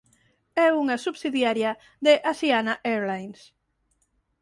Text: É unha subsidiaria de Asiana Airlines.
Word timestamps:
É 0.65 0.67
unha 0.81 0.97
subsidiaria 1.05 1.71
de 2.05 2.13
Asiana 2.31 2.73
Airlines. 2.93 3.41